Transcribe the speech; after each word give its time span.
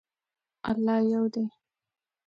الله 0.71 0.97
یو 1.13 1.23
دی 1.33 1.43